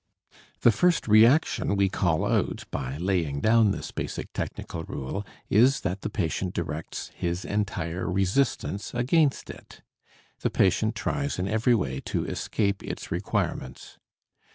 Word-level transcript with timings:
The 0.61 0.71
first 0.71 1.07
reaction 1.07 1.75
we 1.75 1.87
call 1.87 2.25
out 2.25 2.63
by 2.71 2.97
laying 2.97 3.39
down 3.39 3.69
this 3.69 3.91
basic 3.91 4.33
technical 4.33 4.83
rule 4.85 5.23
is 5.47 5.81
that 5.81 6.01
the 6.01 6.09
patient 6.09 6.55
directs 6.55 7.09
his 7.09 7.45
entire 7.45 8.09
resistance 8.09 8.95
against 8.95 9.51
it. 9.51 9.83
The 10.39 10.49
patient 10.49 10.95
tries 10.95 11.37
in 11.37 11.47
every 11.47 11.75
way 11.75 11.99
to 12.05 12.25
escape 12.25 12.81
its 12.81 13.11
requirements. 13.11 13.99